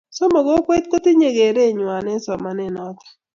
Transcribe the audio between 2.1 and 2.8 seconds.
eng somanet